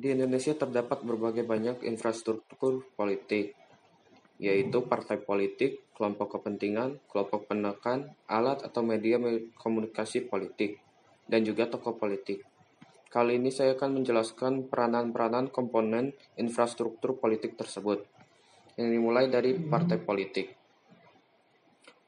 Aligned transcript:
Di 0.00 0.16
Indonesia 0.16 0.56
terdapat 0.56 1.04
berbagai 1.04 1.44
banyak 1.44 1.84
infrastruktur 1.84 2.88
politik, 2.96 3.52
yaitu 4.40 4.80
partai 4.88 5.20
politik, 5.20 5.92
kelompok 5.92 6.40
kepentingan, 6.40 7.04
kelompok 7.04 7.44
penekan, 7.44 8.08
alat 8.24 8.64
atau 8.64 8.80
media 8.80 9.20
komunikasi 9.60 10.24
politik, 10.24 10.80
dan 11.28 11.44
juga 11.44 11.68
tokoh 11.68 12.00
politik. 12.00 12.40
Kali 13.12 13.36
ini 13.36 13.52
saya 13.52 13.76
akan 13.76 14.00
menjelaskan 14.00 14.72
peranan-peranan 14.72 15.52
komponen 15.52 16.16
infrastruktur 16.40 17.20
politik 17.20 17.60
tersebut, 17.60 18.00
yang 18.80 18.88
dimulai 18.88 19.28
dari 19.28 19.52
partai 19.52 20.00
politik. 20.00 20.56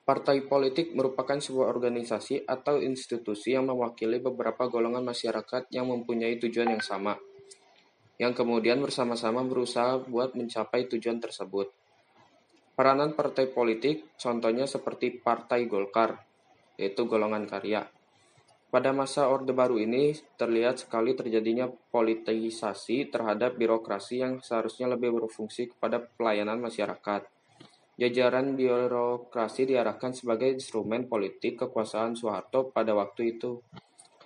Partai 0.00 0.48
politik 0.48 0.96
merupakan 0.96 1.36
sebuah 1.36 1.68
organisasi 1.68 2.48
atau 2.48 2.80
institusi 2.80 3.52
yang 3.52 3.68
mewakili 3.68 4.16
beberapa 4.16 4.64
golongan 4.72 5.04
masyarakat 5.04 5.68
yang 5.68 5.92
mempunyai 5.92 6.40
tujuan 6.40 6.72
yang 6.72 6.80
sama– 6.80 7.20
yang 8.20 8.36
kemudian 8.36 8.80
bersama-sama 8.82 9.40
berusaha 9.44 10.00
buat 10.04 10.36
mencapai 10.36 10.88
tujuan 10.90 11.20
tersebut. 11.20 11.72
Peranan 12.72 13.12
partai 13.12 13.52
politik 13.52 14.16
contohnya 14.16 14.64
seperti 14.64 15.20
Partai 15.20 15.68
Golkar, 15.68 16.16
yaitu 16.80 17.04
golongan 17.04 17.44
karya. 17.44 17.84
Pada 18.72 18.88
masa 18.96 19.28
Orde 19.28 19.52
Baru 19.52 19.76
ini 19.76 20.16
terlihat 20.40 20.88
sekali 20.88 21.12
terjadinya 21.12 21.68
politisasi 21.68 23.12
terhadap 23.12 23.60
birokrasi 23.60 24.24
yang 24.24 24.40
seharusnya 24.40 24.88
lebih 24.88 25.12
berfungsi 25.12 25.76
kepada 25.76 26.00
pelayanan 26.00 26.56
masyarakat. 26.56 27.28
Jajaran 28.00 28.56
birokrasi 28.56 29.68
diarahkan 29.68 30.16
sebagai 30.16 30.48
instrumen 30.56 31.04
politik 31.04 31.60
kekuasaan 31.60 32.16
Soeharto 32.16 32.72
pada 32.72 32.96
waktu 32.96 33.36
itu. 33.36 33.60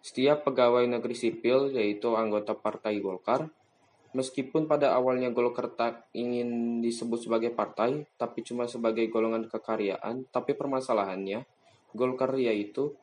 Setiap 0.00 0.48
pegawai 0.48 0.88
negeri 0.88 1.12
sipil, 1.12 1.76
yaitu 1.76 2.16
anggota 2.16 2.56
Partai 2.56 2.96
Golkar, 3.04 3.44
Meskipun 4.10 4.66
pada 4.66 4.90
awalnya 4.98 5.30
Golkar 5.30 5.70
tak 5.78 6.10
ingin 6.18 6.82
disebut 6.82 7.30
sebagai 7.30 7.54
partai, 7.54 8.10
tapi 8.18 8.42
cuma 8.42 8.66
sebagai 8.66 9.06
golongan 9.06 9.46
kekaryaan, 9.46 10.26
tapi 10.34 10.58
permasalahannya, 10.58 11.46
Golkar 11.94 12.34
yaitu 12.34 12.98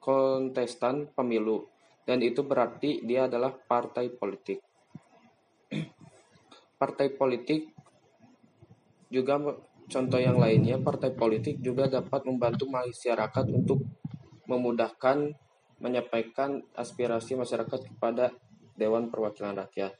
kontestan 0.00 1.12
pemilu, 1.12 1.68
dan 2.08 2.24
itu 2.24 2.40
berarti 2.40 3.04
dia 3.04 3.28
adalah 3.28 3.52
partai 3.52 4.08
politik. 4.08 4.64
partai 6.80 7.12
politik 7.12 7.68
juga 9.12 9.36
contoh 9.92 10.20
yang 10.20 10.40
lainnya, 10.40 10.80
partai 10.80 11.12
politik 11.12 11.60
juga 11.60 11.84
dapat 11.84 12.24
membantu 12.24 12.64
masyarakat 12.64 13.44
untuk 13.52 13.84
memudahkan 14.48 15.36
menyampaikan 15.84 16.64
aspirasi 16.72 17.36
masyarakat 17.36 17.92
kepada 17.92 18.32
Dewan 18.78 19.10
Perwakilan 19.10 19.58
Rakyat. 19.58 19.92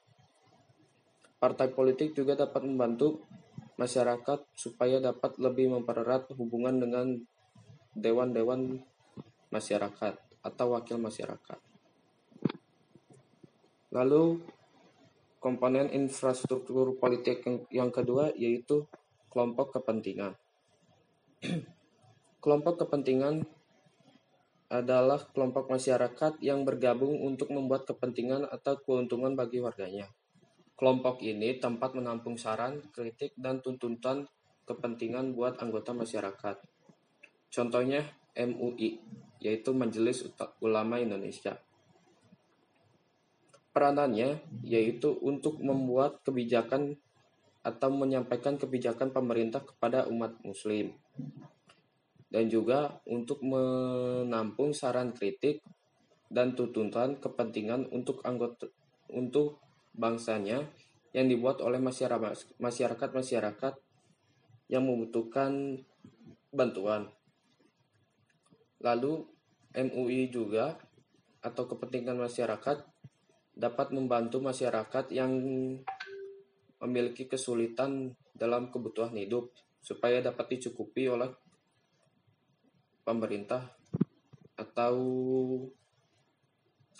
Partai 1.42 1.74
politik 1.74 2.14
juga 2.14 2.38
dapat 2.38 2.62
membantu 2.62 3.26
masyarakat 3.78 4.46
supaya 4.54 5.02
dapat 5.02 5.38
lebih 5.38 5.70
mempererat 5.74 6.30
hubungan 6.34 6.78
dengan 6.78 7.18
dewan-dewan 7.94 8.78
masyarakat 9.50 10.14
atau 10.42 10.66
wakil 10.74 10.98
masyarakat. 10.98 11.58
Lalu 13.94 14.42
komponen 15.38 15.90
infrastruktur 15.94 16.98
politik 16.98 17.46
yang, 17.70 17.90
kedua 17.90 18.34
yaitu 18.34 18.86
kelompok 19.30 19.78
kepentingan. 19.78 20.34
kelompok 22.42 22.86
kepentingan 22.86 23.46
adalah 24.68 25.16
kelompok 25.32 25.72
masyarakat 25.72 26.44
yang 26.44 26.68
bergabung 26.68 27.24
untuk 27.24 27.48
membuat 27.48 27.88
kepentingan 27.88 28.44
atau 28.52 28.76
keuntungan 28.76 29.32
bagi 29.32 29.64
warganya. 29.64 30.12
Kelompok 30.76 31.24
ini 31.24 31.56
tempat 31.56 31.96
menampung 31.96 32.36
saran, 32.36 32.84
kritik, 32.92 33.32
dan 33.34 33.64
tuntutan 33.64 34.28
kepentingan 34.68 35.32
buat 35.32 35.56
anggota 35.64 35.96
masyarakat. 35.96 36.60
Contohnya 37.48 38.04
MUI, 38.36 39.00
yaitu 39.40 39.72
Majelis 39.72 40.28
Ulama 40.60 41.00
Indonesia. 41.00 41.56
Peranannya 43.72 44.42
yaitu 44.62 45.16
untuk 45.24 45.64
membuat 45.64 46.20
kebijakan 46.28 47.00
atau 47.64 47.88
menyampaikan 47.90 48.60
kebijakan 48.60 49.10
pemerintah 49.10 49.64
kepada 49.64 50.06
umat 50.06 50.38
muslim 50.44 50.94
dan 52.28 52.52
juga 52.52 53.00
untuk 53.08 53.40
menampung 53.40 54.76
saran 54.76 55.16
kritik 55.16 55.64
dan 56.28 56.52
tuntutan 56.52 57.16
kepentingan 57.16 57.88
untuk 57.88 58.20
anggota 58.24 58.68
untuk 59.08 59.64
bangsanya 59.96 60.68
yang 61.16 61.26
dibuat 61.32 61.64
oleh 61.64 61.80
masyarakat-masyarakat 61.80 63.74
yang 64.68 64.84
membutuhkan 64.84 65.80
bantuan. 66.52 67.08
Lalu 68.84 69.24
MUI 69.72 70.28
juga 70.28 70.76
atau 71.40 71.64
kepentingan 71.64 72.20
masyarakat 72.20 72.84
dapat 73.58 73.88
membantu 73.90 74.38
masyarakat 74.44 75.10
yang 75.10 75.32
memiliki 76.78 77.26
kesulitan 77.26 78.14
dalam 78.36 78.70
kebutuhan 78.70 79.16
hidup 79.18 79.50
supaya 79.82 80.22
dapat 80.22 80.58
dicukupi 80.58 81.10
oleh 81.10 81.32
pemerintah 83.08 83.64
atau 84.60 85.00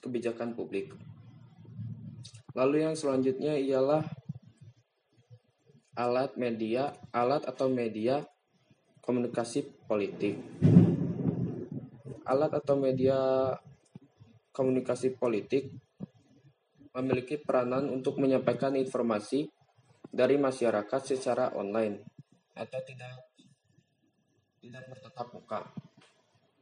kebijakan 0.00 0.56
publik. 0.56 0.96
Lalu 2.56 2.88
yang 2.88 2.96
selanjutnya 2.96 3.60
ialah 3.60 4.08
alat 5.92 6.32
media, 6.41 6.96
alat 7.12 7.44
atau 7.44 7.69
media 7.69 8.24
komunikasi 9.04 9.69
politik. 9.84 10.41
Alat 12.25 12.56
atau 12.56 12.80
media 12.80 13.52
komunikasi 14.56 15.12
politik 15.12 15.69
memiliki 16.96 17.36
peranan 17.36 17.92
untuk 17.92 18.16
menyampaikan 18.16 18.72
informasi 18.80 19.52
dari 20.08 20.40
masyarakat 20.40 21.00
secara 21.04 21.52
online 21.52 22.00
atau 22.56 22.80
tidak 22.82 23.28
tidak 24.58 24.82
bertatap 24.90 25.28
muka. 25.30 25.60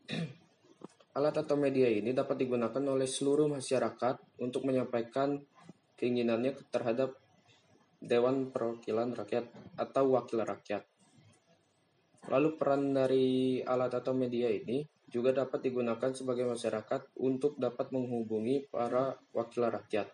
Alat 1.17 1.37
atau 1.41 1.56
media 1.56 1.89
ini 1.89 2.12
dapat 2.12 2.41
digunakan 2.44 2.83
oleh 2.87 3.09
seluruh 3.09 3.49
masyarakat 3.49 4.43
untuk 4.43 4.69
menyampaikan 4.69 5.41
keinginannya 5.97 6.55
terhadap 6.69 7.17
Dewan 7.97 8.53
Perwakilan 8.53 9.17
Rakyat 9.17 9.49
atau 9.81 10.05
Wakil 10.12 10.44
Rakyat. 10.44 10.84
Lalu 12.27 12.49
peran 12.59 12.91
dari 12.91 13.62
alat 13.62 14.03
atau 14.03 14.11
media 14.11 14.50
ini 14.50 14.83
juga 15.06 15.31
dapat 15.31 15.62
digunakan 15.62 16.11
sebagai 16.11 16.43
masyarakat 16.50 17.15
untuk 17.23 17.55
dapat 17.55 17.94
menghubungi 17.94 18.67
para 18.67 19.15
wakil 19.31 19.71
rakyat 19.71 20.11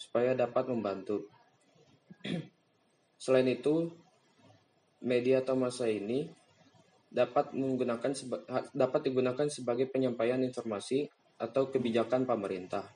supaya 0.00 0.32
dapat 0.32 0.72
membantu. 0.72 1.28
Selain 3.22 3.44
itu, 3.44 3.92
media 5.04 5.44
atau 5.44 5.60
masa 5.60 5.92
ini 5.92 6.32
dapat 7.10 7.50
menggunakan 7.52 8.14
dapat 8.70 9.00
digunakan 9.10 9.46
sebagai 9.50 9.90
penyampaian 9.90 10.38
informasi 10.46 11.10
atau 11.42 11.66
kebijakan 11.66 12.22
pemerintah. 12.22 12.86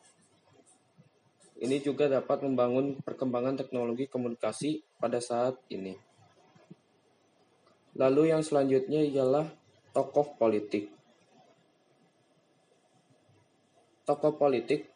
Ini 1.58 1.82
juga 1.82 2.06
dapat 2.06 2.46
membangun 2.46 3.02
perkembangan 3.02 3.58
teknologi 3.58 4.06
komunikasi 4.06 4.86
pada 5.02 5.18
saat 5.18 5.58
ini. 5.70 5.98
Lalu 7.94 8.34
yang 8.34 8.42
selanjutnya 8.42 9.02
ialah 9.06 9.46
tokoh 9.94 10.34
politik. 10.34 10.90
Tokoh 14.04 14.34
politik 14.34 14.90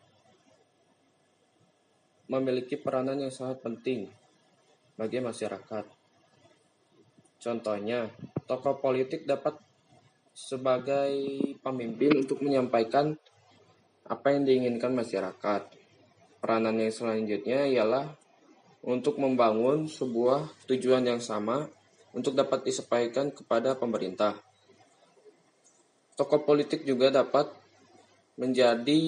memiliki 2.29 2.77
peranan 2.77 3.23
yang 3.23 3.33
sangat 3.33 3.65
penting 3.65 4.11
bagi 4.99 5.23
masyarakat 5.23 5.98
Contohnya, 7.39 8.11
tokoh 8.51 8.83
politik 8.83 9.23
dapat 9.23 9.55
sebagai 10.35 11.15
pemimpin 11.63 12.27
untuk 12.27 12.43
menyampaikan 12.43 13.15
apa 14.07 14.35
yang 14.35 14.43
diinginkan 14.43 14.95
masyarakat. 14.95 15.63
Peranan 16.39 16.79
yang 16.79 16.95
selanjutnya 16.95 17.67
ialah 17.67 18.15
untuk 18.83 19.19
membangun 19.19 19.91
sebuah 19.91 20.67
tujuan 20.71 21.03
yang 21.07 21.19
sama 21.19 21.67
untuk 22.15 22.35
dapat 22.35 22.67
disampaikan 22.67 23.31
kepada 23.35 23.75
pemerintah. 23.75 24.39
Tokoh 26.19 26.43
politik 26.43 26.83
juga 26.83 27.15
dapat 27.15 27.51
menjadi 28.39 29.03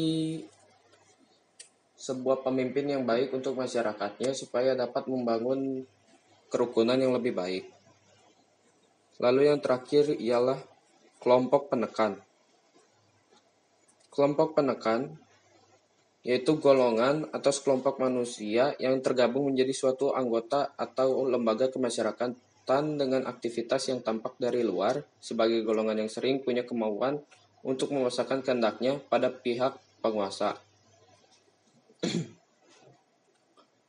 sebuah 1.99 2.47
pemimpin 2.47 2.87
yang 2.99 3.03
baik 3.03 3.35
untuk 3.35 3.59
masyarakatnya 3.59 4.35
supaya 4.35 4.75
dapat 4.79 5.07
membangun 5.11 5.87
kerukunan 6.51 6.99
yang 6.99 7.15
lebih 7.15 7.35
baik. 7.35 7.80
Lalu 9.21 9.53
yang 9.53 9.61
terakhir 9.61 10.17
ialah 10.17 10.57
kelompok 11.21 11.69
penekan. 11.69 12.17
Kelompok 14.09 14.57
penekan 14.57 15.21
yaitu 16.21 16.61
golongan 16.61 17.25
atau 17.33 17.49
sekelompok 17.49 17.97
manusia 17.97 18.77
yang 18.77 19.01
tergabung 19.01 19.49
menjadi 19.53 19.73
suatu 19.73 20.13
anggota 20.13 20.77
atau 20.77 21.25
lembaga 21.25 21.73
kemasyarakatan 21.73 23.01
dengan 23.01 23.25
aktivitas 23.25 23.89
yang 23.89 24.05
tampak 24.05 24.37
dari 24.37 24.61
luar 24.61 25.01
sebagai 25.17 25.65
golongan 25.65 26.05
yang 26.05 26.13
sering 26.13 26.45
punya 26.45 26.69
kemauan 26.69 27.25
untuk 27.65 27.93
memaksakan 27.97 28.45
kehendaknya 28.45 29.01
pada 29.09 29.33
pihak 29.33 29.81
penguasa. 30.05 30.61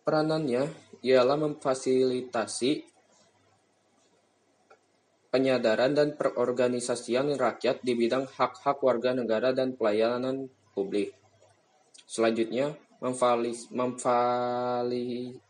Peranannya 0.08 0.72
ialah 1.04 1.38
memfasilitasi 1.40 2.91
penyadaran 5.32 5.96
dan 5.96 6.20
perorganisasian 6.20 7.32
rakyat 7.40 7.80
di 7.82 7.96
bidang 7.96 8.28
hak-hak 8.28 8.84
warga 8.84 9.16
negara 9.16 9.56
dan 9.56 9.80
pelayanan 9.80 10.52
publik. 10.76 11.16
Selanjutnya, 12.04 12.76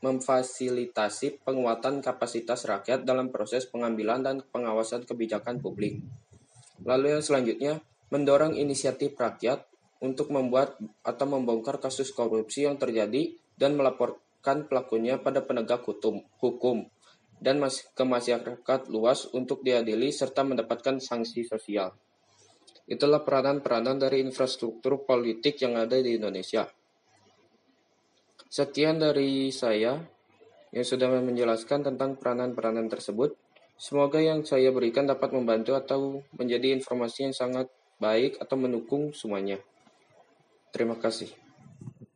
memfasilitasi 0.06 1.28
penguatan 1.42 2.00
kapasitas 2.00 2.70
rakyat 2.70 3.02
dalam 3.04 3.34
proses 3.34 3.66
pengambilan 3.66 4.22
dan 4.22 4.46
pengawasan 4.54 5.04
kebijakan 5.10 5.58
publik. 5.58 5.98
Lalu 6.86 7.18
yang 7.18 7.26
selanjutnya, 7.26 7.82
mendorong 8.14 8.54
inisiatif 8.54 9.18
rakyat 9.18 9.66
untuk 9.98 10.30
membuat 10.30 10.78
atau 11.02 11.26
membongkar 11.26 11.82
kasus 11.82 12.14
korupsi 12.14 12.70
yang 12.70 12.78
terjadi 12.78 13.34
dan 13.58 13.74
melaporkan 13.74 14.70
pelakunya 14.70 15.18
pada 15.18 15.42
penegak 15.42 15.82
hukum 15.86 16.86
dan 17.42 17.58
ke 17.66 18.04
masyarakat 18.06 18.82
luas 18.94 19.26
untuk 19.34 19.66
diadili 19.66 20.14
serta 20.14 20.46
mendapatkan 20.46 21.02
sanksi 21.02 21.42
sosial. 21.42 21.90
Itulah 22.86 23.26
peranan-peranan 23.26 23.98
dari 23.98 24.22
infrastruktur 24.22 25.02
politik 25.02 25.58
yang 25.66 25.74
ada 25.82 25.98
di 25.98 26.22
Indonesia. 26.22 26.70
Sekian 28.46 29.02
dari 29.02 29.50
saya 29.50 29.98
yang 30.70 30.86
sudah 30.86 31.10
menjelaskan 31.18 31.82
tentang 31.82 32.16
peranan-peranan 32.16 32.88
tersebut. 32.88 33.34
Semoga 33.82 34.22
yang 34.22 34.46
saya 34.46 34.70
berikan 34.70 35.10
dapat 35.10 35.34
membantu 35.34 35.74
atau 35.74 36.22
menjadi 36.38 36.78
informasi 36.78 37.32
yang 37.32 37.36
sangat 37.36 37.68
baik 37.98 38.38
atau 38.38 38.54
mendukung 38.54 39.10
semuanya. 39.18 39.58
Terima 40.70 40.96
kasih. 40.96 41.51